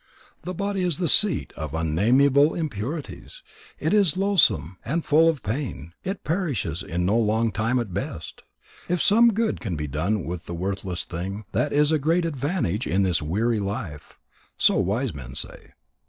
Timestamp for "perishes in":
6.23-7.05